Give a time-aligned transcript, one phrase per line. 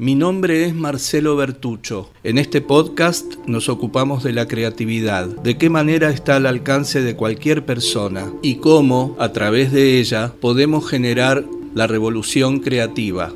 [0.00, 2.12] Mi nombre es Marcelo Bertucho.
[2.22, 7.16] En este podcast nos ocupamos de la creatividad, de qué manera está al alcance de
[7.16, 13.32] cualquier persona y cómo, a través de ella, podemos generar la revolución creativa.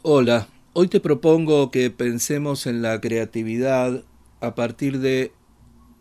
[0.00, 4.02] Hola, hoy te propongo que pensemos en la creatividad
[4.40, 5.30] a partir de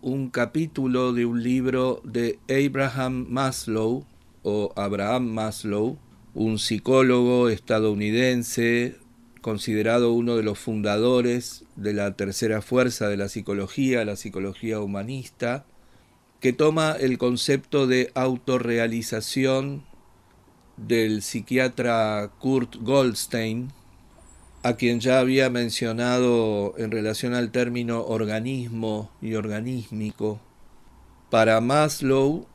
[0.02, 4.05] un capítulo de un libro de Abraham Maslow
[4.43, 5.98] o Abraham Maslow,
[6.38, 8.95] un psicólogo estadounidense
[9.41, 15.65] considerado uno de los fundadores de la tercera fuerza de la psicología, la psicología humanista,
[16.39, 19.84] que toma el concepto de autorrealización
[20.76, 23.71] del psiquiatra Kurt Goldstein,
[24.62, 30.40] a quien ya había mencionado en relación al término organismo y organísmico.
[31.31, 32.45] Para Maslow,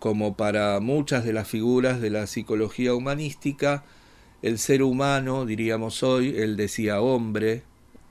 [0.00, 3.84] como para muchas de las figuras de la psicología humanística,
[4.42, 7.62] el ser humano, diríamos hoy, él decía hombre,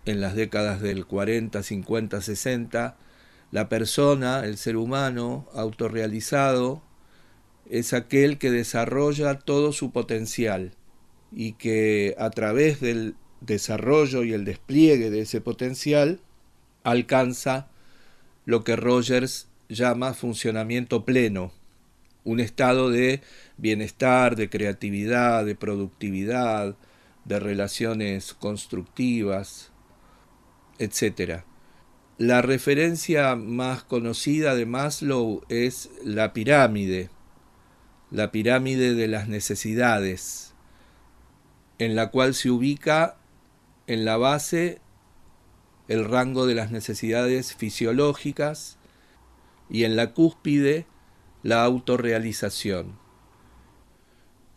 [0.06, 2.96] en las décadas del 40, 50, 60,
[3.52, 6.84] la persona, el ser humano, autorrealizado,
[7.70, 10.74] es aquel que desarrolla todo su potencial
[11.32, 16.20] y que a través del desarrollo y el despliegue de ese potencial
[16.84, 17.68] alcanza
[18.46, 21.52] lo que Rogers llama funcionamiento pleno,
[22.30, 23.22] un estado de
[23.58, 26.76] bienestar, de creatividad, de productividad,
[27.26, 29.72] de relaciones constructivas,
[30.78, 31.42] etc.
[32.20, 37.10] La referencia más conocida de Maslow es la pirámide,
[38.12, 40.54] la pirámide de las necesidades,
[41.80, 43.18] en la cual se ubica
[43.88, 44.82] en la base
[45.88, 48.78] el rango de las necesidades fisiológicas
[49.68, 50.86] y en la cúspide
[51.44, 52.98] la autorrealización.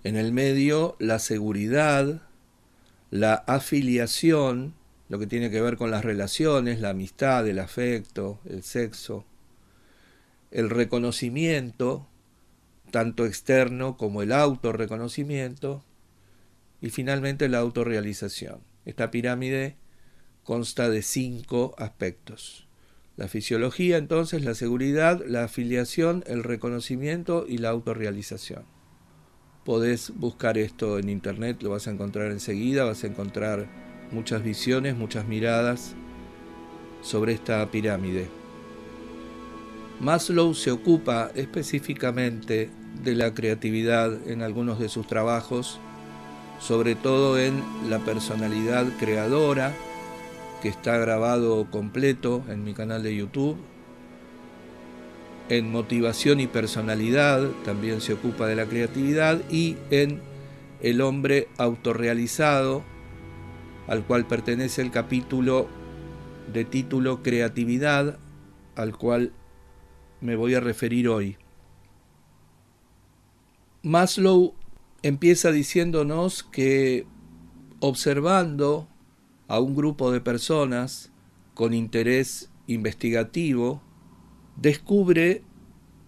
[0.05, 2.23] En el medio, la seguridad,
[3.11, 4.75] la afiliación,
[5.09, 9.25] lo que tiene que ver con las relaciones, la amistad, el afecto, el sexo,
[10.51, 12.09] el reconocimiento,
[12.91, 15.85] tanto externo como el autorreconocimiento,
[16.81, 18.61] y finalmente la autorrealización.
[18.85, 19.77] Esta pirámide
[20.43, 22.67] consta de cinco aspectos.
[23.17, 28.65] La fisiología, entonces, la seguridad, la afiliación, el reconocimiento y la autorrealización.
[29.65, 33.69] Podés buscar esto en internet, lo vas a encontrar enseguida, vas a encontrar
[34.11, 35.95] muchas visiones, muchas miradas
[37.03, 38.29] sobre esta pirámide.
[40.01, 42.71] Maslow se ocupa específicamente
[43.05, 45.79] de la creatividad en algunos de sus trabajos,
[46.61, 49.75] sobre todo en la personalidad creadora,
[50.63, 53.57] que está grabado completo en mi canal de YouTube.
[55.49, 60.23] En motivación y personalidad también se ocupa de la creatividad y en
[60.81, 62.85] el hombre autorrealizado,
[63.89, 65.67] al cual pertenece el capítulo
[66.53, 68.19] de título Creatividad,
[68.77, 69.33] al cual
[70.21, 71.37] me voy a referir hoy.
[73.83, 74.55] Maslow
[75.03, 77.05] empieza diciéndonos que
[77.81, 78.89] observando
[79.53, 81.13] a un grupo de personas
[81.53, 83.83] con interés investigativo,
[84.57, 85.43] descubre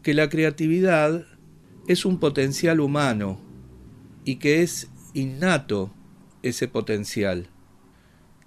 [0.02, 1.26] que la creatividad
[1.86, 3.38] es un potencial humano
[4.24, 5.92] y que es innato
[6.42, 7.50] ese potencial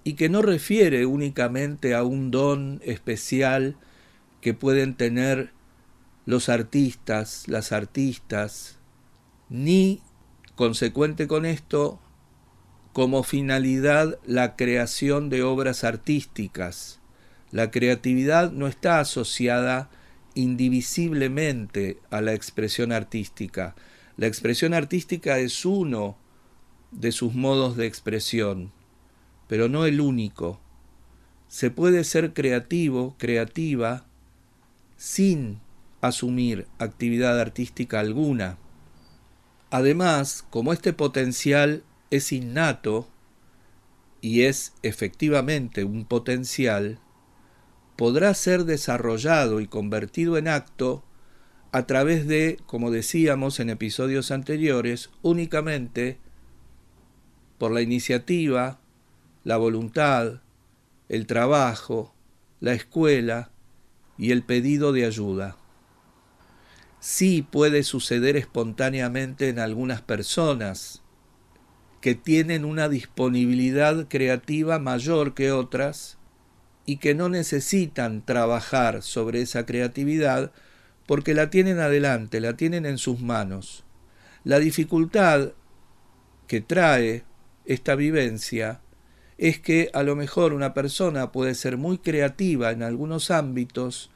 [0.02, 3.76] y que no refiere únicamente a un don especial
[4.40, 5.52] que pueden tener
[6.26, 8.80] los artistas, las artistas,
[9.48, 10.02] ni,
[10.56, 12.00] consecuente con esto,
[12.98, 16.98] como finalidad la creación de obras artísticas.
[17.52, 19.88] La creatividad no está asociada
[20.34, 23.76] indivisiblemente a la expresión artística.
[24.16, 26.18] La expresión artística es uno
[26.90, 28.72] de sus modos de expresión,
[29.46, 30.58] pero no el único.
[31.46, 34.06] Se puede ser creativo, creativa,
[34.96, 35.60] sin
[36.00, 38.58] asumir actividad artística alguna.
[39.70, 43.08] Además, como este potencial es innato
[44.20, 46.98] y es efectivamente un potencial,
[47.96, 51.04] podrá ser desarrollado y convertido en acto
[51.72, 56.18] a través de, como decíamos en episodios anteriores, únicamente
[57.58, 58.80] por la iniciativa,
[59.44, 60.40] la voluntad,
[61.08, 62.14] el trabajo,
[62.60, 63.50] la escuela
[64.16, 65.56] y el pedido de ayuda.
[67.00, 71.02] Sí puede suceder espontáneamente en algunas personas,
[72.00, 76.18] que tienen una disponibilidad creativa mayor que otras
[76.86, 80.52] y que no necesitan trabajar sobre esa creatividad
[81.06, 83.84] porque la tienen adelante, la tienen en sus manos.
[84.44, 85.52] La dificultad
[86.46, 87.24] que trae
[87.64, 88.80] esta vivencia
[89.36, 94.10] es que a lo mejor una persona puede ser muy creativa en algunos ámbitos,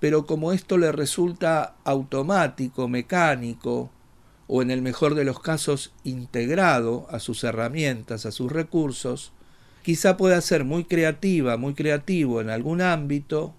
[0.00, 3.90] pero como esto le resulta automático, mecánico,
[4.48, 9.32] o en el mejor de los casos integrado a sus herramientas, a sus recursos,
[9.82, 13.54] quizá pueda ser muy creativa, muy creativo en algún ámbito,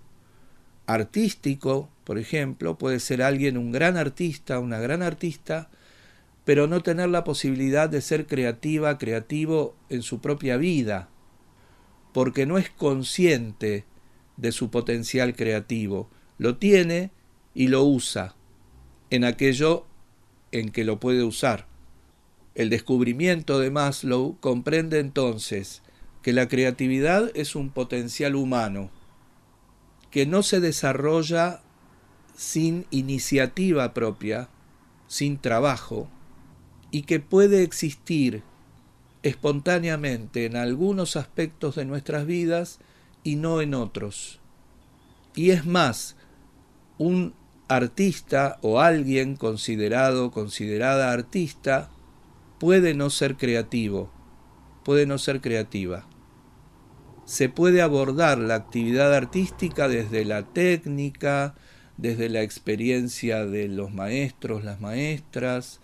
[0.88, 5.70] artístico, por ejemplo, puede ser alguien un gran artista, una gran artista,
[6.44, 11.10] pero no tener la posibilidad de ser creativa, creativo en su propia vida,
[12.12, 13.86] porque no es consciente
[14.38, 16.10] de su potencial creativo,
[16.40, 17.12] lo tiene
[17.54, 18.34] y lo usa
[19.12, 19.86] en aquello
[20.52, 21.68] en que lo puede usar.
[22.56, 25.82] El descubrimiento de Maslow comprende entonces
[26.22, 28.92] que la creatividad es un potencial humano,
[30.12, 31.62] que no se desarrolla
[32.36, 34.50] sin iniciativa propia,
[35.08, 36.10] sin trabajo,
[36.92, 38.44] y que puede existir
[39.24, 42.80] espontáneamente en algunos aspectos de nuestras vidas
[43.24, 44.40] y no en otros.
[45.36, 46.16] Y es más,
[46.98, 47.34] un
[47.70, 51.90] artista o alguien considerado, considerada artista,
[52.60, 54.12] puede no ser creativo,
[54.84, 56.08] puede no ser creativa.
[57.26, 61.56] Se puede abordar la actividad artística desde la técnica,
[61.96, 65.80] desde la experiencia de los maestros, las maestras,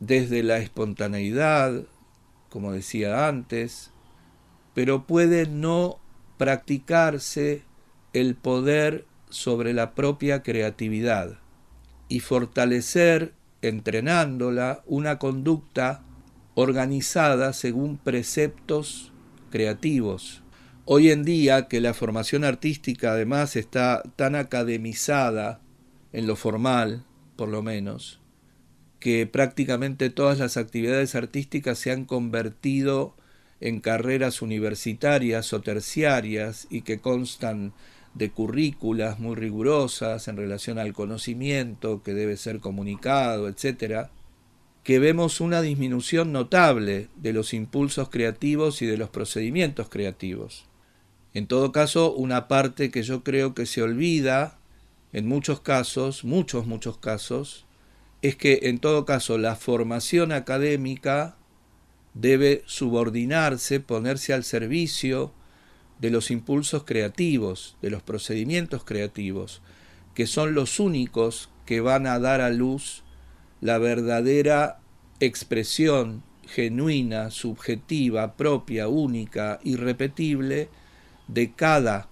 [0.00, 1.84] desde la espontaneidad,
[2.50, 3.90] como decía antes,
[4.74, 5.98] pero puede no
[6.36, 7.62] practicarse
[8.12, 11.38] el poder sobre la propia creatividad
[12.08, 13.32] y fortalecer,
[13.62, 16.02] entrenándola, una conducta
[16.54, 19.12] organizada según preceptos
[19.50, 20.42] creativos.
[20.84, 25.60] Hoy en día que la formación artística además está tan academizada
[26.12, 27.04] en lo formal,
[27.36, 28.20] por lo menos,
[28.98, 33.16] que prácticamente todas las actividades artísticas se han convertido
[33.60, 37.72] en carreras universitarias o terciarias y que constan
[38.14, 44.10] de currículas muy rigurosas en relación al conocimiento que debe ser comunicado, etcétera,
[44.82, 50.64] que vemos una disminución notable de los impulsos creativos y de los procedimientos creativos.
[51.34, 54.58] En todo caso, una parte que yo creo que se olvida
[55.12, 57.66] en muchos casos, muchos, muchos casos,
[58.22, 61.36] es que en todo caso la formación académica
[62.14, 65.32] debe subordinarse, ponerse al servicio
[66.00, 69.60] de los impulsos creativos, de los procedimientos creativos,
[70.14, 73.02] que son los únicos que van a dar a luz
[73.60, 74.80] la verdadera
[75.20, 80.68] expresión genuina, subjetiva, propia, única, irrepetible
[81.28, 82.08] de cada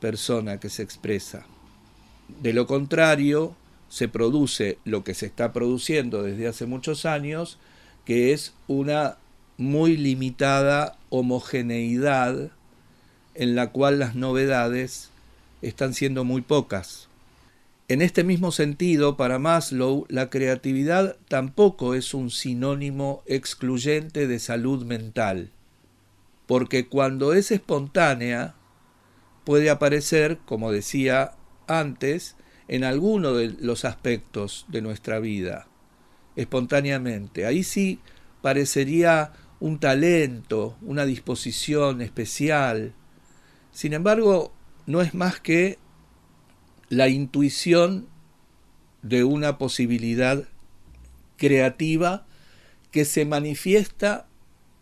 [0.00, 1.46] persona que se expresa.
[2.42, 3.54] De lo contrario,
[3.88, 7.58] se produce lo que se está produciendo desde hace muchos años,
[8.04, 9.18] que es una
[9.56, 12.50] muy limitada homogeneidad
[13.36, 15.10] en la cual las novedades
[15.62, 17.08] están siendo muy pocas.
[17.88, 24.84] En este mismo sentido, para Maslow, la creatividad tampoco es un sinónimo excluyente de salud
[24.84, 25.50] mental,
[26.46, 28.54] porque cuando es espontánea,
[29.44, 31.34] puede aparecer, como decía
[31.68, 32.34] antes,
[32.66, 35.68] en alguno de los aspectos de nuestra vida,
[36.34, 37.46] espontáneamente.
[37.46, 38.00] Ahí sí
[38.42, 42.92] parecería un talento, una disposición especial,
[43.76, 44.54] sin embargo,
[44.86, 45.78] no es más que
[46.88, 48.08] la intuición
[49.02, 50.48] de una posibilidad
[51.36, 52.26] creativa
[52.90, 54.28] que se manifiesta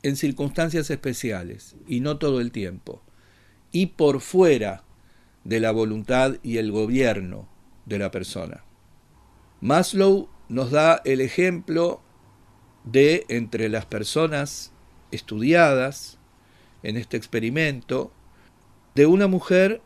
[0.05, 3.03] en circunstancias especiales y no todo el tiempo,
[3.73, 4.85] y por fuera
[5.43, 7.49] de la voluntad y el gobierno
[7.87, 8.63] de la persona.
[9.61, 12.01] Maslow nos da el ejemplo
[12.85, 14.73] de entre las personas
[15.11, 16.21] estudiadas
[16.85, 18.13] en este experimento,
[18.95, 19.83] de una mujer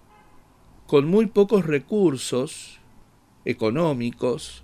[0.86, 2.78] con muy pocos recursos
[3.44, 4.62] económicos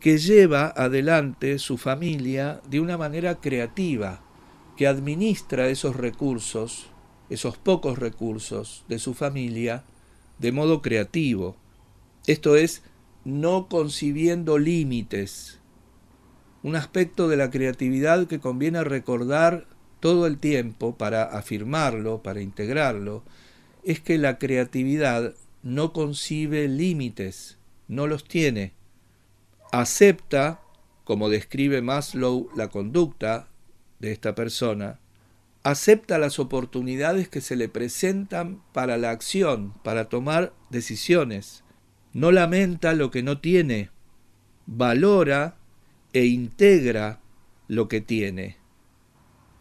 [0.00, 4.22] que lleva adelante su familia de una manera creativa,
[4.76, 6.86] que administra esos recursos,
[7.30, 9.84] esos pocos recursos de su familia,
[10.38, 11.56] de modo creativo.
[12.26, 12.82] Esto es,
[13.24, 15.58] no concibiendo límites.
[16.62, 19.66] Un aspecto de la creatividad que conviene recordar
[20.00, 23.24] todo el tiempo para afirmarlo, para integrarlo,
[23.84, 27.58] es que la creatividad no concibe límites,
[27.88, 28.72] no los tiene.
[29.72, 30.60] Acepta,
[31.04, 33.48] como describe Maslow la conducta
[33.98, 35.00] de esta persona,
[35.62, 41.64] acepta las oportunidades que se le presentan para la acción, para tomar decisiones.
[42.12, 43.90] No lamenta lo que no tiene,
[44.66, 45.56] valora
[46.12, 47.20] e integra
[47.66, 48.56] lo que tiene.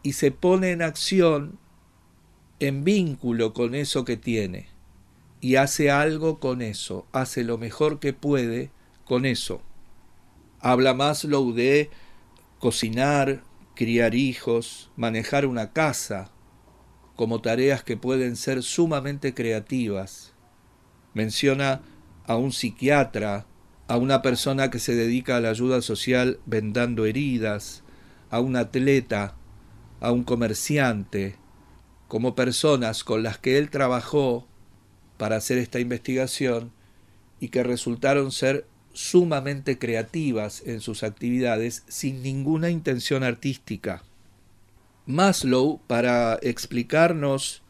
[0.04, 1.60] y se pone en acción
[2.60, 4.68] en vínculo con eso que tiene
[5.40, 8.72] y hace algo con eso, hace lo mejor que puede
[9.06, 9.62] con eso.
[10.60, 11.90] Habla Maslow de
[12.60, 13.44] cocinar,
[13.76, 16.32] criar hijos, manejar una casa,
[17.16, 20.34] como tareas que pueden ser sumamente creativas.
[21.14, 21.82] Menciona
[22.26, 23.46] a un psiquiatra,
[23.88, 27.84] a una persona que se dedica a la ayuda social vendando heridas,
[28.30, 29.36] a un atleta,
[30.00, 31.38] a un comerciante,
[32.08, 34.48] como personas con las que él trabajó
[35.18, 36.72] para hacer esta investigación
[37.40, 44.04] y que resultaron ser sumamente creativas en sus actividades sin ninguna intención artística.
[45.06, 47.62] Maslow, para explicarnos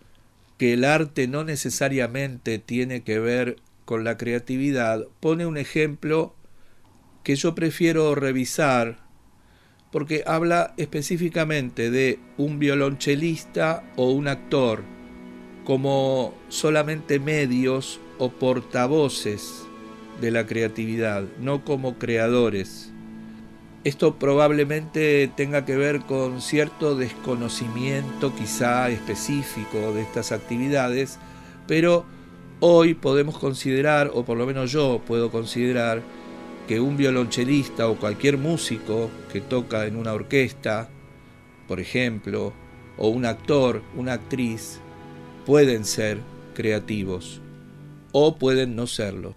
[0.58, 6.34] que el arte no necesariamente tiene que ver con la creatividad, pone un ejemplo
[7.24, 9.07] que yo prefiero revisar
[9.92, 14.84] porque habla específicamente de un violonchelista o un actor
[15.64, 19.64] como solamente medios o portavoces
[20.22, 22.92] de la creatividad, no como creadores.
[23.84, 31.20] Esto probablemente tenga que ver con cierto desconocimiento quizá específico de estas actividades,
[31.68, 32.06] pero
[32.60, 36.02] hoy podemos considerar, o por lo menos yo puedo considerar,
[36.68, 40.90] que un violonchelista o cualquier músico que toca en una orquesta,
[41.68, 42.54] por ejemplo,
[42.98, 44.82] o un actor, una actriz,
[45.46, 46.20] pueden ser
[46.54, 47.42] creativos
[48.12, 49.36] o pueden no serlo.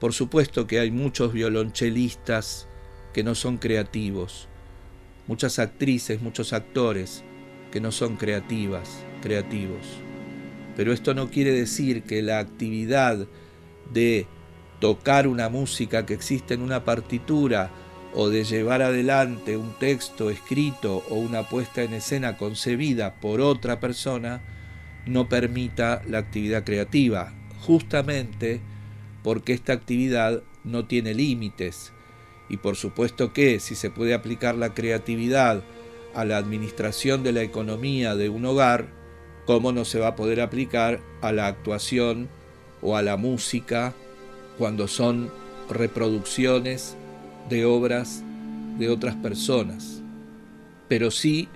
[0.00, 2.68] Por supuesto que hay muchos violonchelistas
[3.12, 4.48] que no son creativos,
[5.26, 7.22] muchas actrices, muchos actores
[7.70, 9.86] que no son creativas, creativos.
[10.76, 13.26] Pero esto no quiere decir que la actividad
[13.92, 14.26] de
[14.80, 17.70] tocar una música que existe en una partitura
[18.14, 23.80] o de llevar adelante un texto escrito o una puesta en escena concebida por otra
[23.80, 24.40] persona
[25.06, 28.60] no permita la actividad creativa, justamente
[29.22, 31.92] porque esta actividad no tiene límites.
[32.48, 35.62] Y por supuesto que si se puede aplicar la creatividad
[36.14, 38.88] a la administración de la economía de un hogar,
[39.46, 42.28] ¿cómo no se va a poder aplicar a la actuación
[42.82, 43.94] o a la música
[44.58, 45.30] cuando son
[45.70, 46.96] reproducciones
[47.48, 48.22] de obras
[48.78, 50.02] de otras personas.
[50.88, 51.48] Pero sí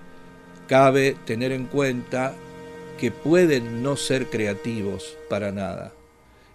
[0.67, 2.33] cabe tener en cuenta
[2.99, 5.91] que pueden no ser creativos para nada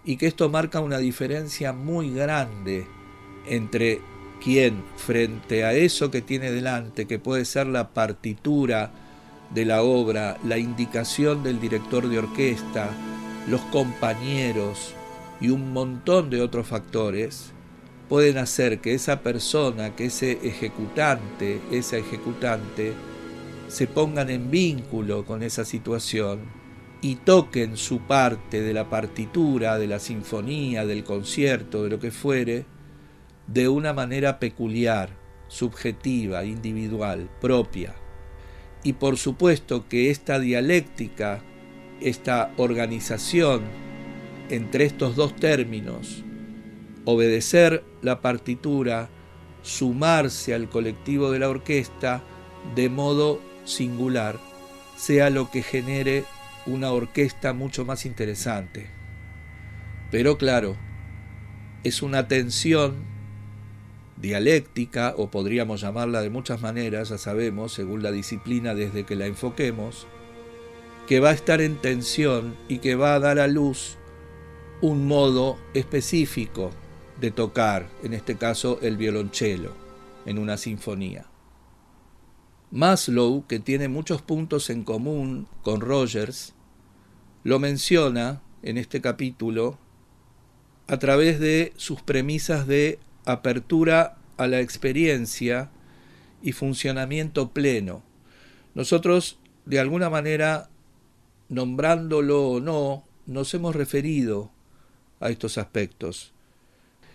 [0.05, 2.87] y que esto marca una diferencia muy grande
[3.45, 4.01] entre
[4.41, 8.91] quien frente a eso que tiene delante, que puede ser la partitura
[9.53, 12.89] de la obra, la indicación del director de orquesta,
[13.49, 14.93] los compañeros,
[15.39, 17.53] y un montón de otros factores
[18.09, 22.93] pueden hacer que esa persona, que ese ejecutante, esa ejecutante,
[23.67, 26.39] se pongan en vínculo con esa situación
[27.01, 32.11] y toquen su parte de la partitura, de la sinfonía, del concierto, de lo que
[32.11, 32.65] fuere,
[33.47, 35.09] de una manera peculiar,
[35.47, 37.93] subjetiva, individual, propia.
[38.83, 41.43] Y por supuesto que esta dialéctica,
[41.99, 43.86] esta organización
[44.49, 46.23] entre estos dos términos,
[47.05, 49.09] obedecer la partitura,
[49.61, 52.23] sumarse al colectivo de la orquesta
[52.75, 54.39] de modo singular,
[54.95, 56.23] sea lo que genere
[56.65, 58.89] una orquesta mucho más interesante.
[60.11, 60.77] Pero claro,
[61.83, 63.05] es una tensión
[64.17, 69.27] dialéctica, o podríamos llamarla de muchas maneras, ya sabemos, según la disciplina desde que la
[69.27, 70.07] enfoquemos,
[71.07, 73.97] que va a estar en tensión y que va a dar a luz
[74.81, 76.69] un modo específico
[77.19, 79.73] de tocar, en este caso el violonchelo,
[80.25, 81.25] en una sinfonía.
[82.69, 86.53] Maslow, que tiene muchos puntos en común con Rogers,
[87.43, 89.79] lo menciona en este capítulo
[90.87, 95.71] a través de sus premisas de apertura a la experiencia
[96.43, 98.03] y funcionamiento pleno.
[98.75, 100.69] Nosotros, de alguna manera,
[101.49, 104.51] nombrándolo o no, nos hemos referido
[105.19, 106.33] a estos aspectos.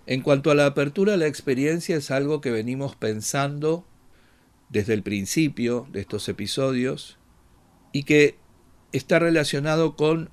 [0.06, 3.86] En cuanto a la apertura la experiencia es algo que venimos pensando
[4.68, 7.18] desde el principio de estos episodios
[7.92, 8.36] y que
[8.92, 10.30] está relacionado con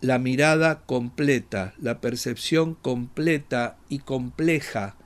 [0.00, 4.96] la mirada completa, la percepción completa y compleja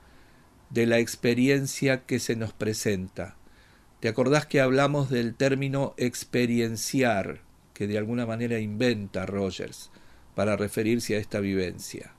[0.69, 3.37] de la experiencia que se nos presenta.
[3.99, 7.41] ¿Te acordás que hablamos del término experienciar,
[7.73, 9.91] que de alguna manera inventa Rogers?
[10.35, 12.13] Para referirse a esta vivencia.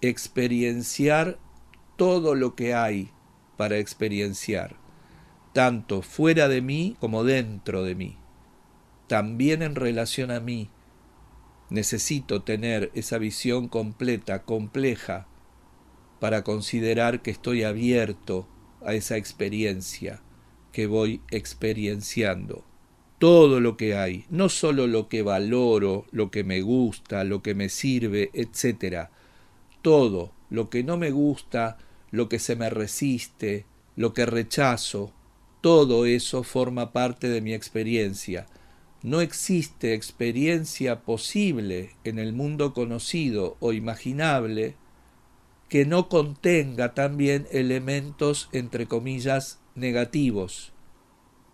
[0.00, 1.38] Experienciar
[1.96, 3.10] todo lo que hay
[3.56, 4.76] para experienciar.
[5.52, 8.16] tanto fuera de mí como dentro de mí.
[9.08, 10.70] También en relación a mí,
[11.70, 15.26] necesito tener esa visión completa, compleja,
[16.20, 18.46] para considerar que estoy abierto
[18.84, 20.22] a esa experiencia
[20.70, 22.64] que voy experienciando.
[23.18, 27.54] Todo lo que hay, no solo lo que valoro, lo que me gusta, lo que
[27.54, 29.08] me sirve, etc.
[29.82, 31.78] Todo lo que no me gusta,
[32.10, 35.12] lo que se me resiste, lo que rechazo,
[35.60, 38.46] todo eso forma parte de mi experiencia.
[39.02, 44.76] No existe experiencia posible en el mundo conocido o imaginable
[45.68, 50.72] que no contenga también elementos, entre comillas, negativos.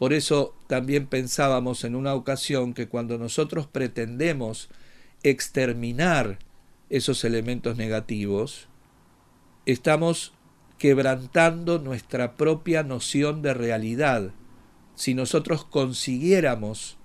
[0.05, 4.69] Por eso también pensábamos en una ocasión que cuando nosotros pretendemos
[5.23, 6.41] exterminar
[6.91, 8.69] esos elementos negativos,
[9.65, 10.35] estamos
[10.77, 14.33] quebrantando nuestra propia noción de realidad.
[14.95, 16.99] Si nosotros consiguiéramos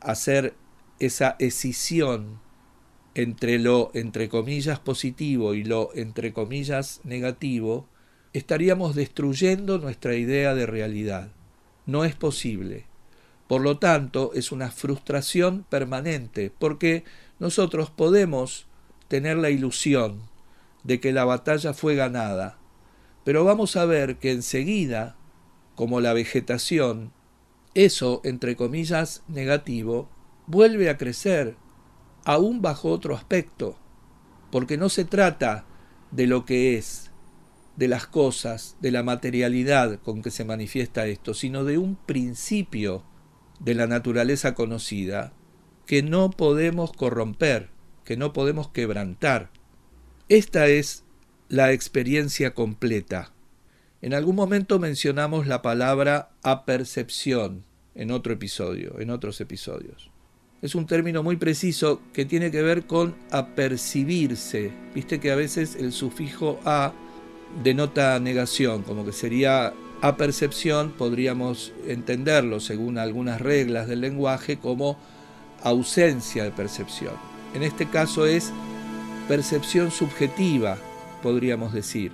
[0.00, 0.54] hacer
[1.00, 2.40] esa escisión
[3.14, 7.86] entre lo entre comillas positivo y lo entre comillas negativo,
[8.32, 11.30] estaríamos destruyendo nuestra idea de realidad.
[11.88, 12.84] No es posible.
[13.46, 17.02] Por lo tanto, es una frustración permanente, porque
[17.38, 18.66] nosotros podemos
[19.08, 20.20] tener la ilusión
[20.84, 22.58] de que la batalla fue ganada,
[23.24, 25.16] pero vamos a ver que enseguida,
[25.76, 27.10] como la vegetación,
[27.72, 30.10] eso, entre comillas, negativo,
[30.46, 31.56] vuelve a crecer,
[32.26, 33.78] aún bajo otro aspecto,
[34.50, 35.64] porque no se trata
[36.10, 37.07] de lo que es,
[37.78, 43.04] de las cosas, de la materialidad con que se manifiesta esto, sino de un principio
[43.60, 45.32] de la naturaleza conocida
[45.86, 47.70] que no podemos corromper,
[48.04, 49.50] que no podemos quebrantar.
[50.28, 51.04] Esta es
[51.48, 53.32] la experiencia completa.
[54.02, 60.10] En algún momento mencionamos la palabra apercepción en otro episodio, en otros episodios
[60.60, 64.72] es un término muy preciso que tiene que ver con apercibirse.
[64.94, 66.92] Viste que a veces el sufijo a
[67.62, 74.98] denota negación, como que sería apercepción, podríamos entenderlo según algunas reglas del lenguaje como
[75.62, 77.14] ausencia de percepción.
[77.54, 78.52] En este caso es
[79.26, 80.78] percepción subjetiva,
[81.22, 82.12] podríamos decir.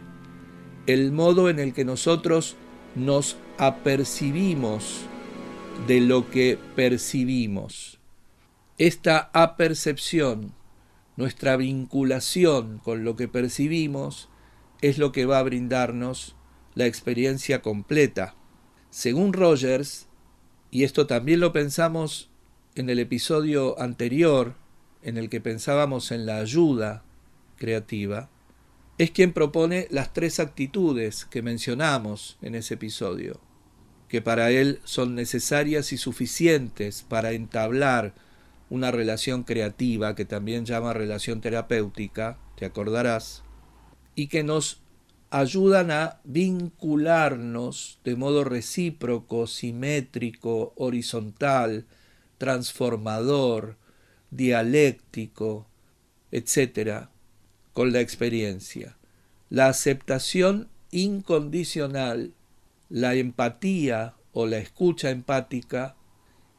[0.87, 2.57] El modo en el que nosotros
[2.95, 5.01] nos apercibimos
[5.87, 7.99] de lo que percibimos
[8.79, 10.53] esta apercepción,
[11.17, 14.29] nuestra vinculación con lo que percibimos,
[14.81, 16.37] es lo que va a brindarnos
[16.75, 18.35] la experiencia completa.
[18.91, 20.09] Según Rogers,
[20.71, 22.31] y esto también lo pensamos
[22.75, 24.57] en el episodio anterior,
[25.03, 27.05] en el que pensábamos en la ayuda
[27.57, 28.31] creativa,
[28.99, 33.41] es quien propone las tres actitudes que mencionamos en ese episodio,
[34.09, 38.15] que para él son necesarias y suficientes para entablar
[38.71, 43.43] una relación creativa que también llama relación terapéutica, te acordarás,
[44.15, 44.81] y que nos
[45.31, 51.87] ayudan a vincularnos de modo recíproco, simétrico, horizontal,
[52.39, 53.77] transformador,
[54.31, 55.67] dialéctico,
[56.31, 57.09] etc.,
[57.73, 58.97] con la experiencia.
[59.51, 62.33] La aceptación incondicional,
[62.89, 65.97] la empatía o la escucha empática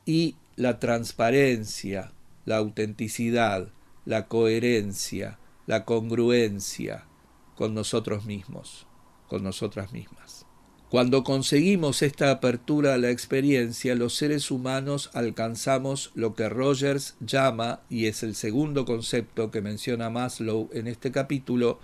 [0.05, 2.11] y la transparencia,
[2.43, 3.69] la autenticidad,
[4.03, 7.05] la coherencia, la congruencia
[7.55, 8.85] con nosotros mismos,
[9.27, 10.45] con nosotras mismas.
[10.89, 17.81] Cuando conseguimos esta apertura a la experiencia, los seres humanos alcanzamos lo que Rogers llama,
[17.89, 21.79] y es el segundo concepto que menciona Maslow en este capítulo,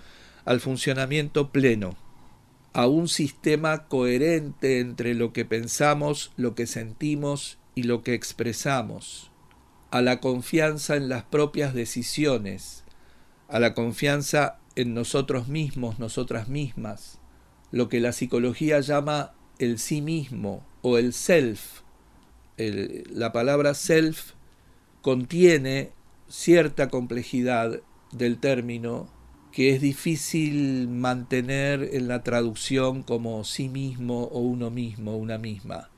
[0.46, 1.98] al funcionamiento pleno,
[2.74, 9.32] a un sistema coherente entre lo que pensamos, lo que sentimos y lo que expresamos,
[9.90, 12.86] a la confianza en las propias decisiones,
[13.50, 17.20] a la confianza en nosotros mismos, nosotras mismas,
[17.72, 21.82] lo que la psicología llama el sí mismo o el self.
[22.58, 24.34] la palabra self
[25.02, 25.92] contiene
[26.28, 27.82] cierta complejidad
[28.12, 29.10] del término
[29.52, 35.92] que es difícil mantener en la traducción como sí mismo o uno mismo, una misma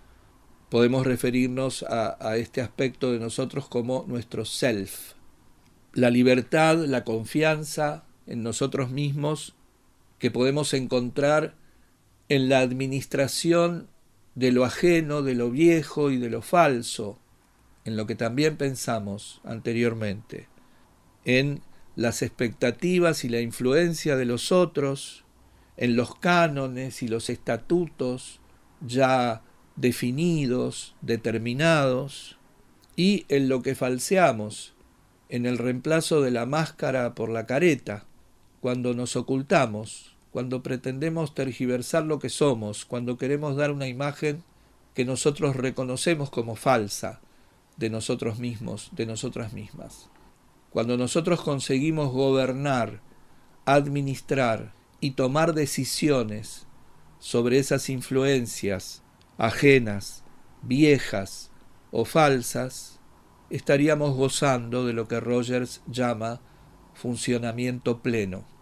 [0.73, 5.13] podemos referirnos a, este aspecto de nosotros como nuestro self.
[5.93, 9.55] La libertad, la confianza en nosotros mismos
[10.19, 11.55] que podemos encontrar
[12.29, 13.89] en la administración
[14.35, 17.19] de lo ajeno, de lo viejo y de lo falso,
[17.85, 20.47] en lo que también pensamos anteriormente,
[21.25, 21.61] en
[21.95, 25.25] las expectativas y la influencia de los otros,
[25.77, 28.39] en los cánones y los estatutos
[28.81, 29.43] ya
[29.75, 32.37] definidos, determinados,
[32.95, 34.75] y en lo que falseamos,
[35.29, 38.05] en el reemplazo de la máscara por la careta,
[38.63, 44.41] cuando nos ocultamos, cuando pretendemos tergiversar lo que somos, cuando queremos dar una imagen
[44.93, 47.19] que nosotros reconocemos como falsa
[47.75, 50.09] de nosotros mismos, de nosotras mismas.
[50.69, 53.01] Cuando nosotros conseguimos gobernar,
[53.65, 54.71] administrar
[55.01, 56.65] y tomar decisiones
[57.19, 59.03] sobre esas influencias
[59.37, 60.23] ajenas,
[60.61, 61.51] viejas
[61.91, 63.01] o falsas,
[63.49, 66.39] estaríamos gozando de lo que Rogers llama
[66.93, 68.52] funcionamiento pleno.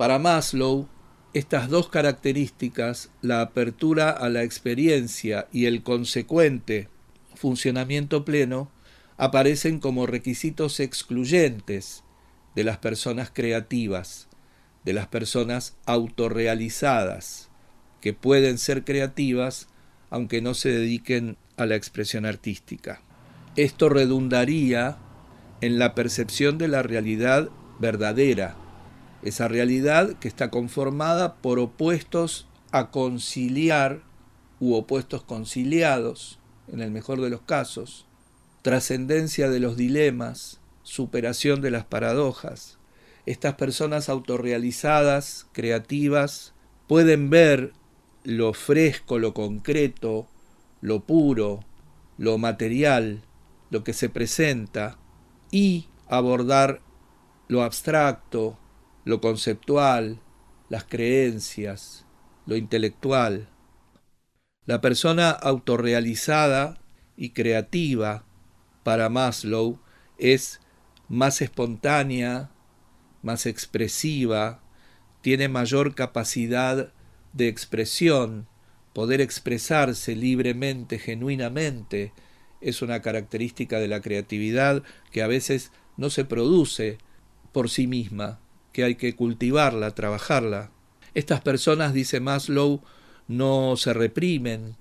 [0.00, 0.88] Para Maslow,
[1.34, 6.88] estas dos características, la apertura a la experiencia y el consecuente
[7.34, 8.70] funcionamiento pleno,
[9.18, 12.02] aparecen como requisitos excluyentes
[12.54, 14.28] de las personas creativas,
[14.86, 17.50] de las personas autorrealizadas,
[18.00, 19.68] que pueden ser creativas
[20.08, 23.02] aunque no se dediquen a la expresión artística.
[23.54, 24.96] Esto redundaría
[25.60, 28.56] en la percepción de la realidad verdadera,
[29.22, 34.02] esa realidad que está conformada por opuestos a conciliar
[34.60, 36.38] u opuestos conciliados,
[36.72, 38.06] en el mejor de los casos,
[38.62, 42.78] trascendencia de los dilemas, superación de las paradojas.
[43.26, 46.52] Estas personas autorrealizadas, creativas,
[46.86, 47.72] pueden ver
[48.24, 50.28] lo fresco, lo concreto,
[50.80, 51.60] lo puro,
[52.18, 53.22] lo material,
[53.70, 54.98] lo que se presenta,
[55.50, 56.80] y abordar
[57.48, 58.58] lo abstracto,
[59.04, 60.20] lo conceptual,
[60.68, 62.06] las creencias,
[62.46, 63.48] lo intelectual.
[64.66, 66.80] La persona autorrealizada
[67.16, 68.24] y creativa
[68.82, 69.78] para Maslow
[70.18, 70.60] es
[71.08, 72.50] más espontánea,
[73.22, 74.62] más expresiva,
[75.22, 76.92] tiene mayor capacidad
[77.32, 78.48] de expresión,
[78.92, 82.12] poder expresarse libremente, genuinamente,
[82.60, 86.98] es una característica de la creatividad que a veces no se produce
[87.52, 88.38] por sí misma,
[88.72, 90.70] que hay que cultivarla, trabajarla.
[91.14, 92.82] Estas personas, dice Maslow,
[93.28, 94.76] no se reprimen,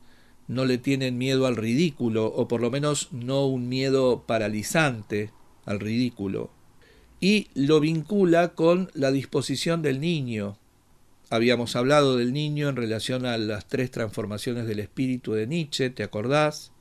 [0.48, 5.32] no le tienen miedo al ridículo, o por lo menos no un miedo paralizante
[5.66, 6.52] al ridículo.
[7.20, 10.58] Y lo vincula con la disposición del niño,
[11.32, 16.02] Habíamos hablado del niño en relación a las tres transformaciones del espíritu de Nietzsche, ¿te
[16.02, 16.72] acordás?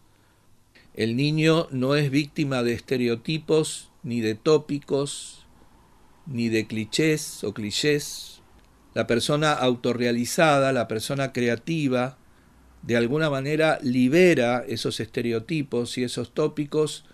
[0.94, 5.44] El niño no es víctima de estereotipos, ni de tópicos,
[6.28, 8.42] ni de clichés o clichés.
[8.94, 12.18] La persona autorrealizada, la persona creativa,
[12.82, 17.04] de alguna manera libera esos estereotipos y esos tópicos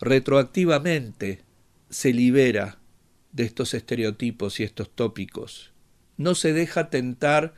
[0.00, 1.42] retroactivamente,
[1.90, 2.78] se libera
[3.32, 5.72] de estos estereotipos y estos tópicos.
[6.16, 7.54] No se deja tentar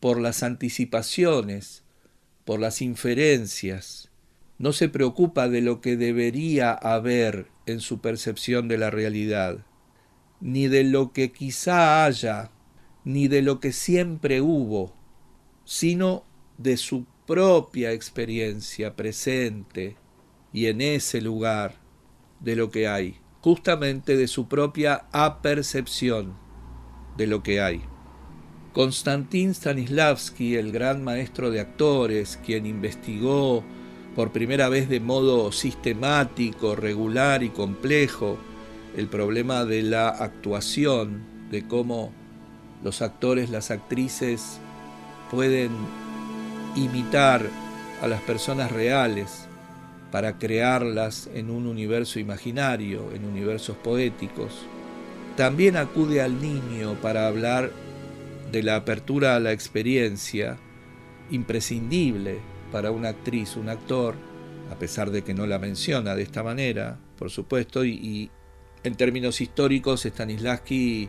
[0.00, 1.84] por las anticipaciones,
[2.44, 4.08] por las inferencias,
[4.58, 9.64] no se preocupa de lo que debería haber en su percepción de la realidad,
[10.40, 12.50] ni de lo que quizá haya,
[13.04, 14.94] ni de lo que siempre hubo,
[15.64, 16.24] sino
[16.56, 19.96] de su propia experiencia presente
[20.52, 21.74] y en ese lugar
[22.40, 26.36] de lo que hay, justamente de su propia apercepción
[27.16, 27.82] de lo que hay.
[28.72, 33.64] Konstantin Stanislavski, el gran maestro de actores, quien investigó
[34.14, 38.38] por primera vez de modo sistemático, regular y complejo
[38.98, 42.12] el problema de la actuación, de cómo
[42.82, 44.58] los actores, las actrices
[45.30, 45.70] pueden
[46.74, 47.48] imitar
[48.02, 49.46] a las personas reales
[50.10, 54.66] para crearlas en un universo imaginario, en universos poéticos.
[55.36, 57.70] También acude al niño para hablar
[58.50, 60.56] de la apertura a la experiencia,
[61.30, 62.40] imprescindible
[62.72, 64.16] para una actriz, un actor,
[64.72, 68.32] a pesar de que no la menciona de esta manera, por supuesto, y,
[68.84, 71.08] en términos históricos Stanislavski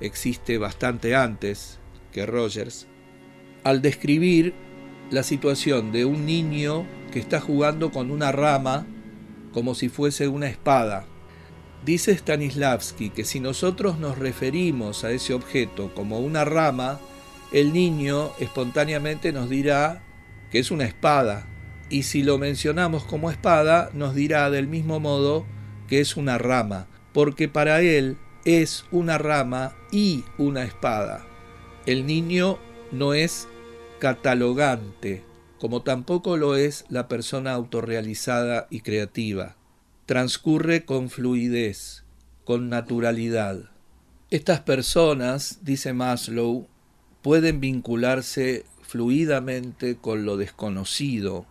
[0.00, 1.78] existe bastante antes
[2.12, 2.86] que Rogers,
[3.64, 4.54] al describir
[5.10, 8.86] la situación de un niño que está jugando con una rama
[9.52, 11.06] como si fuese una espada
[11.84, 17.00] Dice Stanislavski que si nosotros nos referimos a ese objeto como una rama,
[17.52, 20.02] el niño espontáneamente nos dirá
[20.50, 21.46] que es una espada,
[21.88, 25.46] y si lo mencionamos como espada, nos dirá del mismo modo
[25.88, 31.26] que es una rama, porque para él es una rama y una espada.
[31.86, 32.58] El niño
[32.92, 33.48] no es
[33.98, 35.24] catalogante,
[35.58, 39.56] como tampoco lo es la persona autorrealizada y creativa
[40.10, 42.02] transcurre con fluidez,
[42.44, 43.70] con naturalidad.
[44.30, 46.66] Estas personas, dice Maslow,
[47.22, 51.46] pueden vincularse fluidamente con lo desconocido,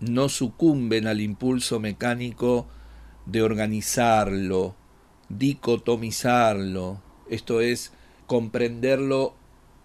[0.00, 2.66] no sucumben al impulso mecánico
[3.30, 4.74] de organizarlo,
[5.28, 7.92] dicotomizarlo, esto es,
[8.26, 9.34] comprenderlo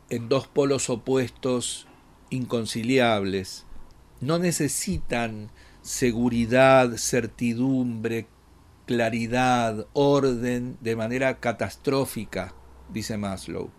[0.09, 1.87] en dos polos opuestos
[2.29, 3.65] inconciliables.
[4.19, 8.27] No necesitan seguridad, certidumbre,
[8.87, 12.55] claridad, orden de manera catastrófica,
[12.89, 13.69] dice Maslow,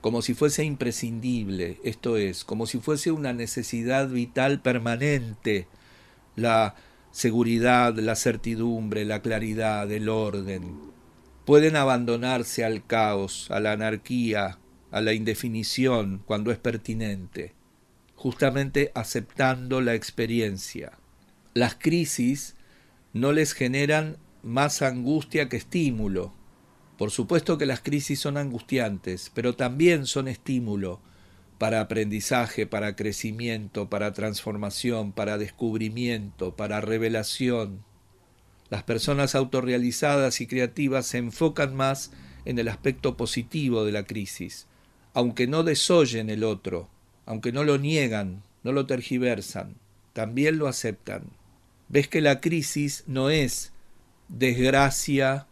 [0.00, 5.66] como si fuese imprescindible, esto es, como si fuese una necesidad vital permanente,
[6.36, 6.76] la
[7.10, 10.78] seguridad, la certidumbre, la claridad, el orden.
[11.44, 14.58] Pueden abandonarse al caos, a la anarquía,
[14.90, 17.54] a la indefinición cuando es pertinente,
[18.14, 20.92] justamente aceptando la experiencia.
[21.54, 22.54] Las crisis
[23.12, 26.34] no les generan más angustia que estímulo.
[26.96, 31.00] Por supuesto que las crisis son angustiantes, pero también son estímulo
[31.58, 37.84] para aprendizaje, para crecimiento, para transformación, para descubrimiento, para revelación.
[38.70, 42.12] Las personas autorrealizadas y creativas se enfocan más
[42.44, 44.66] en el aspecto positivo de la crisis,
[45.14, 46.88] aunque no desoyen el otro,
[47.26, 49.74] aunque no lo niegan, no lo tergiversan,
[50.12, 51.24] también lo aceptan.
[51.88, 53.72] Ves que la crisis no es
[54.28, 55.46] desgracia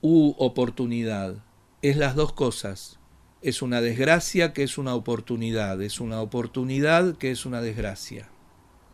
[0.00, 1.36] u oportunidad,
[1.82, 2.98] es las dos cosas.
[3.42, 8.30] Es una desgracia que es una oportunidad, es una oportunidad que es una desgracia.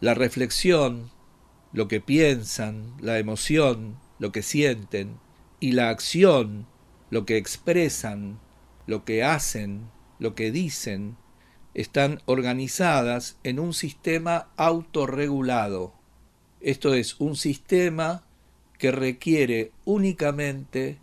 [0.00, 1.10] La reflexión,
[1.72, 5.20] lo que piensan, la emoción, lo que sienten,
[5.60, 6.66] y la acción,
[7.10, 8.40] lo que expresan,
[8.86, 11.16] lo que hacen, lo que dicen,
[11.74, 15.94] están organizadas en un sistema autorregulado.
[16.60, 18.24] Esto es, un sistema
[18.78, 20.98] que requiere únicamente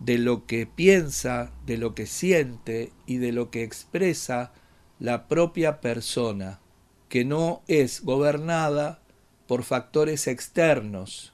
[0.00, 4.52] de lo que piensa, de lo que siente y de lo que expresa
[4.98, 6.60] la propia persona,
[7.08, 9.02] que no es gobernada
[9.46, 11.32] por factores externos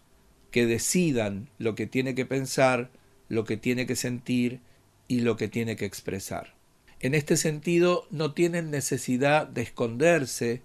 [0.51, 2.91] que decidan lo que tiene que pensar,
[3.29, 4.61] lo que tiene que sentir
[5.09, 6.55] y lo que tiene que expresar.
[6.99, 10.63] En este sentido, no tienen necesidad de esconderse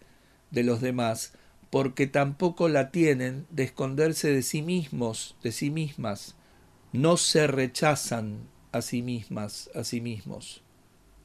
[0.49, 1.33] de los demás,
[1.69, 6.35] porque tampoco la tienen de esconderse de sí mismos, de sí mismas.
[6.93, 10.61] No se rechazan a sí mismas, a sí mismos.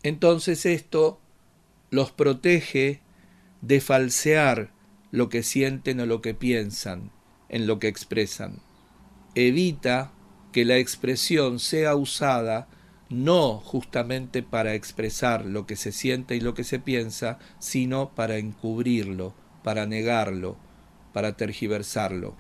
[0.03, 1.21] Entonces esto
[1.91, 3.01] los protege
[3.61, 4.73] de falsear
[5.11, 7.11] lo que sienten o lo que piensan
[7.49, 8.61] en lo que expresan.
[9.35, 10.13] Evita
[10.53, 12.69] que la expresión sea usada
[13.09, 18.39] no justamente para expresar lo que se siente y lo que se piensa, sino para
[18.39, 20.57] encubrirlo, para negarlo,
[21.13, 22.37] para tergiversarlo.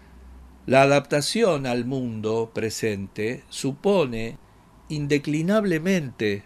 [0.66, 4.36] La adaptación al mundo presente supone
[4.88, 6.42] indeclinablemente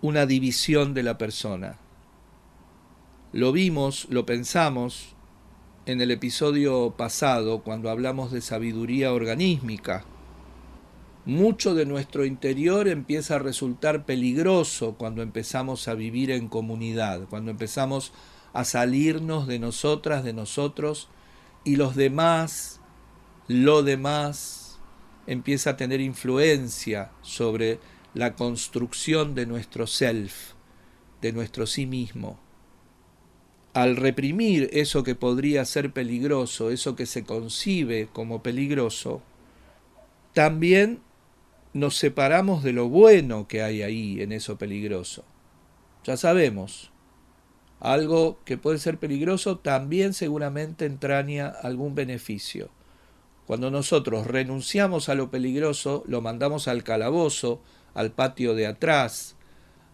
[0.00, 1.78] una división de la persona.
[3.32, 5.14] Lo vimos, lo pensamos
[5.84, 10.06] en el episodio pasado cuando hablamos de sabiduría organísmica,
[11.26, 17.50] mucho de nuestro interior empieza a resultar peligroso cuando empezamos a vivir en comunidad, cuando
[17.50, 18.14] empezamos
[18.54, 21.08] a salirnos de nosotras, de nosotros,
[21.62, 22.79] y los demás,
[23.50, 24.78] lo demás,
[25.26, 27.80] empieza a tener influencia sobre
[28.14, 30.52] la construcción de nuestro self,
[31.20, 32.38] de nuestro sí mismo.
[33.74, 39.20] Al reprimir eso que podría ser peligroso, eso que se concibe como peligroso,
[40.32, 41.00] también
[41.72, 45.24] nos separamos de lo bueno que hay ahí en eso peligroso.
[46.04, 46.92] Ya sabemos,
[47.80, 52.70] algo que puede ser peligroso también seguramente entraña algún beneficio.
[53.50, 57.60] Cuando nosotros renunciamos a lo peligroso, lo mandamos al calabozo,
[57.94, 59.34] al patio de atrás,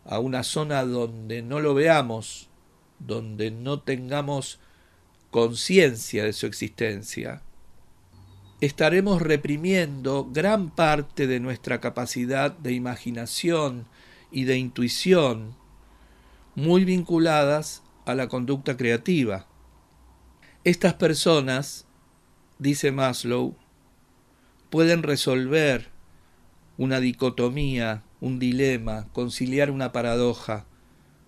[0.04, 2.50] a una zona donde no lo veamos,
[2.98, 4.60] donde no tengamos
[5.30, 7.40] conciencia de su existencia,
[8.60, 13.86] estaremos reprimiendo gran parte de nuestra capacidad de imaginación
[14.30, 15.54] y de intuición,
[16.56, 19.46] muy vinculadas a la conducta creativa.
[20.62, 21.85] Estas personas,
[22.58, 23.56] dice Maslow,
[24.70, 25.88] pueden resolver
[26.78, 30.66] una dicotomía, un dilema, conciliar una paradoja,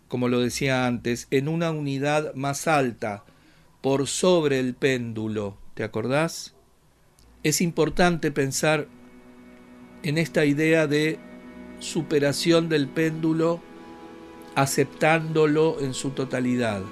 [0.08, 3.24] como lo decía antes, en una unidad más alta,
[3.80, 5.56] por sobre el péndulo.
[5.74, 6.54] ¿Te acordás?
[7.42, 8.88] es importante pensar
[10.02, 11.18] en esta idea de
[11.80, 13.60] superación del péndulo
[14.54, 16.82] aceptándolo en su totalidad.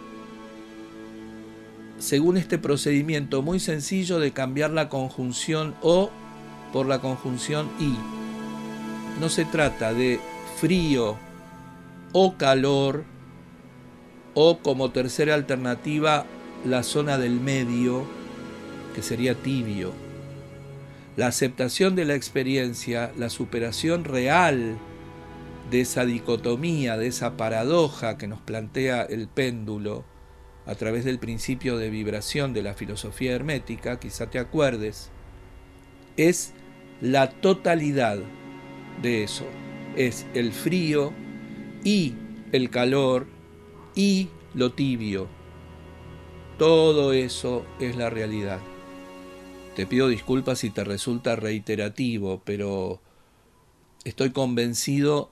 [1.98, 6.10] Según este procedimiento muy sencillo de cambiar la conjunción o
[6.72, 7.94] por la conjunción y.
[9.18, 10.20] No se trata de
[10.60, 11.16] frío
[12.12, 13.04] o calor,
[14.34, 16.26] o como tercera alternativa
[16.66, 18.04] la zona del medio,
[18.94, 19.92] que sería tibio.
[21.16, 24.76] La aceptación de la experiencia, la superación real
[25.70, 30.04] de esa dicotomía, de esa paradoja que nos plantea el péndulo
[30.66, 35.10] a través del principio de vibración de la filosofía hermética, quizá te acuerdes,
[36.16, 36.52] es
[37.00, 38.18] la totalidad
[39.00, 39.46] de eso.
[39.96, 41.12] Es el frío
[41.84, 42.14] y
[42.52, 43.26] el calor
[43.94, 45.28] y lo tibio.
[46.58, 48.60] Todo eso es la realidad.
[49.76, 53.00] Te pido disculpas si te resulta reiterativo, pero
[54.04, 55.30] estoy convencido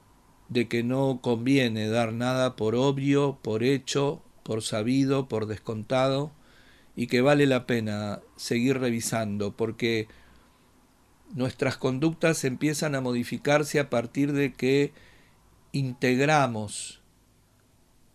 [0.49, 6.31] de que no conviene dar nada por obvio, por hecho, por sabido, por descontado,
[6.95, 10.07] y que vale la pena seguir revisando, porque
[11.35, 14.93] nuestras conductas empiezan a modificarse a partir de que
[15.73, 17.01] integramos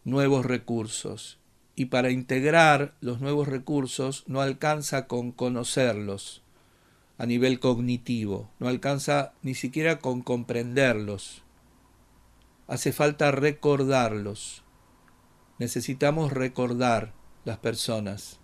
[0.06, 1.38] nuevos recursos.
[1.76, 6.42] Y para integrar los nuevos recursos no alcanza con conocerlos
[7.18, 11.44] a nivel cognitivo, no alcanza ni siquiera con comprenderlos.
[12.68, 14.64] Hace falta recordarlos.
[15.60, 18.40] Necesitamos recordar las personas,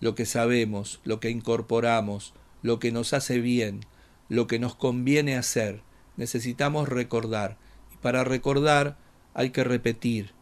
[0.00, 3.86] lo que sabemos, lo que incorporamos, lo que nos hace bien,
[4.28, 5.82] lo que nos conviene hacer.
[6.16, 7.58] Necesitamos recordar.
[7.94, 8.98] Y para recordar
[9.34, 10.32] hay que repetir.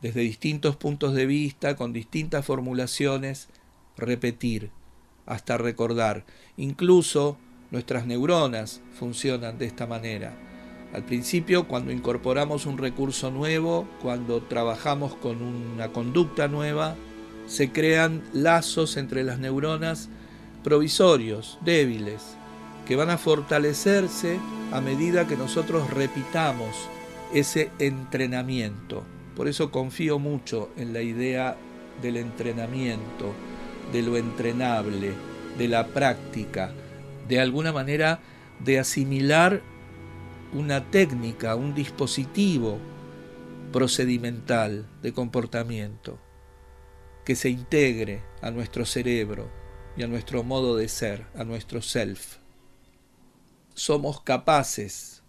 [0.00, 3.48] Desde distintos puntos de vista, con distintas formulaciones,
[3.96, 4.72] repetir
[5.24, 6.24] hasta recordar.
[6.56, 7.38] Incluso
[7.70, 10.51] nuestras neuronas funcionan de esta manera.
[10.92, 16.96] Al principio, cuando incorporamos un recurso nuevo, cuando trabajamos con una conducta nueva,
[17.46, 20.10] se crean lazos entre las neuronas
[20.62, 22.36] provisorios, débiles,
[22.86, 24.38] que van a fortalecerse
[24.70, 26.88] a medida que nosotros repitamos
[27.32, 29.02] ese entrenamiento.
[29.34, 31.56] Por eso confío mucho en la idea
[32.02, 33.32] del entrenamiento,
[33.92, 35.12] de lo entrenable,
[35.56, 36.70] de la práctica,
[37.28, 38.20] de alguna manera
[38.62, 39.62] de asimilar
[40.52, 42.78] una técnica, un dispositivo
[43.72, 46.18] procedimental de comportamiento
[47.24, 49.48] que se integre a nuestro cerebro,
[49.96, 52.36] y a nuestro modo de ser, a nuestro self.
[53.74, 55.22] Somos capaces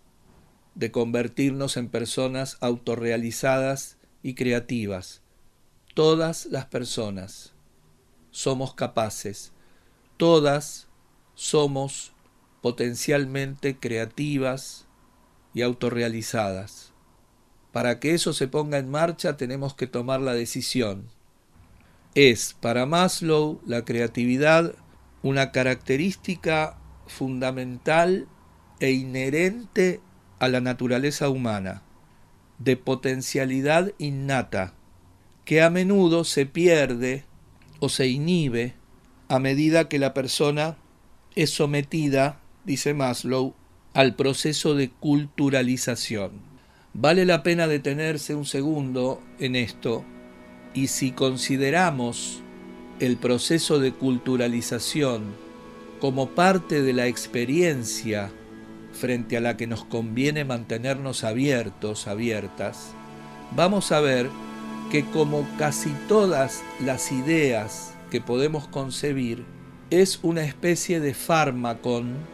[0.76, 5.22] de convertirnos en personas autorrealizadas y creativas.
[5.94, 7.54] Todas las personas
[8.32, 9.52] somos capaces,
[10.18, 10.88] todas
[11.36, 12.14] somos
[12.62, 14.88] potencialmente creativas
[15.54, 16.92] y autorrealizadas.
[17.72, 21.10] Para que eso se ponga en marcha tenemos que tomar la decisión
[22.16, 24.76] es para Maslow la creatividad
[25.24, 28.28] una característica fundamental
[28.80, 30.00] e inherente
[30.40, 31.82] a la naturaleza humana,
[32.60, 34.74] de potencialidad innata,
[35.46, 37.26] que a menudo se pierde
[37.80, 38.76] o se inhibe
[39.28, 40.78] a medida que la persona
[41.36, 43.56] es sometida, dice Maslow,
[43.94, 46.32] al proceso de culturalización.
[46.94, 50.04] Vale la pena detenerse un segundo en esto
[50.74, 52.42] y si consideramos
[53.00, 55.24] el proceso de culturalización
[56.00, 58.32] como parte de la experiencia
[58.94, 62.94] frente a la que nos conviene mantenernos abiertos, abiertas,
[63.56, 64.30] vamos a ver
[64.92, 69.46] que como casi todas las ideas que podemos concebir,
[69.90, 72.33] es una especie de fármacon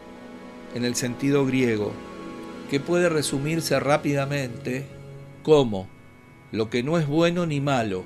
[0.75, 1.91] en el sentido griego,
[2.69, 4.86] que puede resumirse rápidamente
[5.43, 5.88] como
[6.51, 8.03] lo que no es bueno ni malo,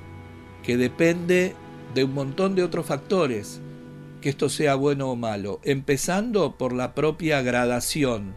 [0.63, 1.55] que depende
[1.93, 3.61] de un montón de otros factores
[4.21, 8.35] que esto sea bueno o malo, empezando por la propia gradación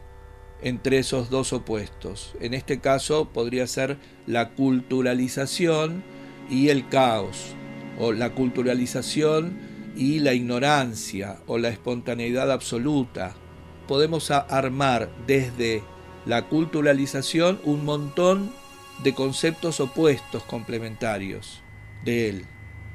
[0.61, 2.35] entre esos dos opuestos.
[2.41, 6.03] En este caso podría ser la culturalización
[6.51, 7.55] y el caos,
[8.01, 9.59] o la culturalización
[9.97, 13.37] y la ignorancia, o la espontaneidad absoluta.
[13.87, 15.83] Podemos armar desde
[16.25, 18.53] la culturalización un montón
[19.03, 21.63] de conceptos opuestos complementarios
[22.05, 22.47] de él.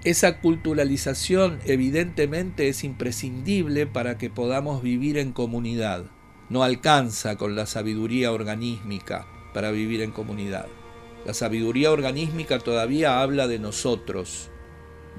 [0.04, 6.06] Esa culturalización evidentemente es imprescindible para que podamos vivir en comunidad.
[6.50, 10.68] No alcanza con la sabiduría organísmica para vivir en comunidad.
[11.26, 14.50] La sabiduría organísmica todavía habla de nosotros,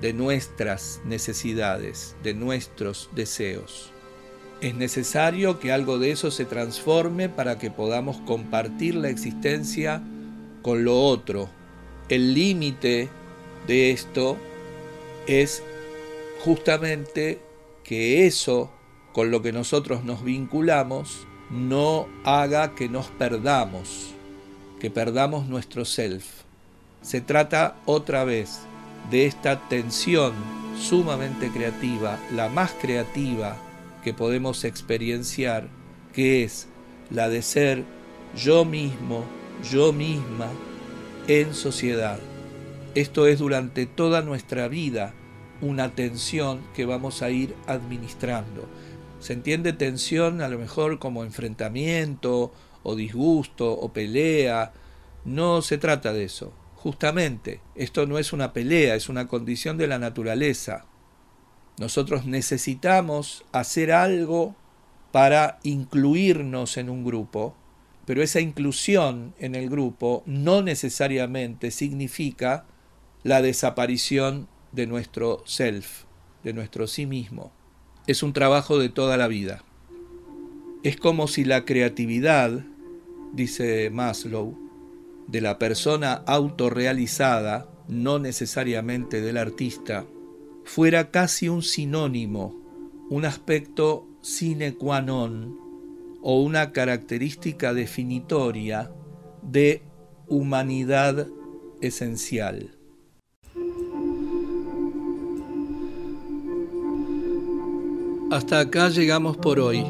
[0.01, 3.93] de nuestras necesidades, de nuestros deseos.
[4.63, 10.01] Es necesario que algo de eso se transforme para que podamos compartir la existencia
[10.63, 11.49] con lo otro.
[12.09, 13.09] El límite
[13.67, 14.37] de esto
[15.27, 15.65] es
[16.45, 17.41] justamente
[17.83, 18.71] que eso
[19.13, 24.15] con lo que nosotros nos vinculamos no haga que nos perdamos,
[24.79, 26.25] que perdamos nuestro self.
[27.01, 28.61] Se trata otra vez
[29.11, 30.35] de esta tensión
[30.81, 33.57] sumamente creativa, la más creativa
[34.03, 35.69] que podemos experienciar,
[36.13, 36.69] que es
[37.11, 37.85] la de ser
[38.37, 39.25] yo mismo,
[39.71, 40.49] yo misma,
[41.29, 42.19] en sociedad.
[42.95, 45.15] Esto es durante toda nuestra vida
[45.61, 48.69] una tensión que vamos a ir administrando.
[49.21, 54.73] Se entiende tensión a lo mejor como enfrentamiento o disgusto o pelea.
[55.25, 56.53] No se trata de eso.
[56.75, 60.87] Justamente, esto no es una pelea, es una condición de la naturaleza.
[61.79, 64.55] Nosotros necesitamos hacer algo
[65.11, 67.55] para incluirnos en un grupo,
[68.07, 72.65] pero esa inclusión en el grupo no necesariamente significa
[73.23, 76.05] la desaparición de nuestro self,
[76.43, 77.53] de nuestro sí mismo.
[78.07, 79.63] Es un trabajo de toda la vida.
[80.83, 82.65] Es como si la creatividad,
[83.33, 84.59] dice Maslow,
[85.29, 90.05] de la persona autorrealizada, no necesariamente del artista,
[90.65, 92.55] fuera casi un sinónimo,
[93.11, 95.59] un aspecto sine qua non
[96.23, 98.91] o una característica definitoria
[99.43, 99.83] de
[100.29, 101.27] humanidad
[101.81, 102.71] esencial.
[108.31, 109.85] Hasta acá llegamos por hoy.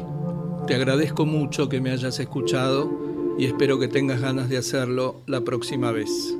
[0.67, 2.91] Te agradezco mucho que me hayas escuchado
[3.37, 6.35] y espero que tengas ganas de hacerlo la próxima vez.